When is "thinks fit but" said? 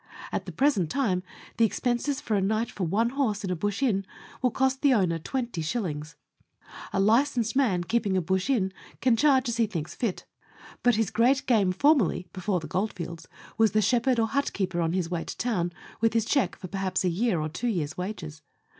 9.67-10.95